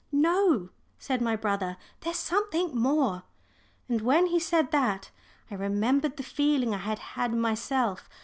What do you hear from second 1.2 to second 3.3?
my brother, "there's something more."